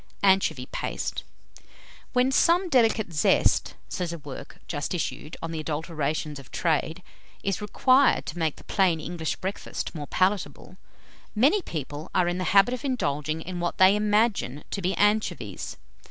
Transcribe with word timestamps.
ANCHOVY 0.23 0.65
PASTE. 0.71 1.23
"When 2.13 2.31
some 2.31 2.69
delicate 2.69 3.13
zest," 3.13 3.75
says 3.87 4.11
a 4.11 4.17
work 4.17 4.57
just 4.67 4.95
issued 4.95 5.37
on 5.43 5.51
the 5.51 5.59
adulterations 5.59 6.39
of 6.39 6.49
trade, 6.49 7.03
"is 7.43 7.61
required 7.61 8.25
to 8.25 8.39
make 8.39 8.55
the 8.55 8.63
plain 8.63 8.99
English 8.99 9.35
breakfast 9.35 9.93
more 9.93 10.07
palatable, 10.07 10.77
many 11.35 11.61
people 11.61 12.09
are 12.15 12.27
in 12.27 12.39
the 12.39 12.45
habit 12.55 12.73
of 12.73 12.83
indulging 12.83 13.41
in 13.43 13.59
what 13.59 13.77
they 13.77 13.95
imagine 13.95 14.63
to 14.71 14.81
be 14.81 14.95
anchovies. 14.95 15.77